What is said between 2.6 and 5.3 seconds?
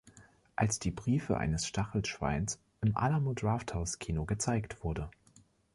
im Alamo Drafthouse-Kino gezeigt wurde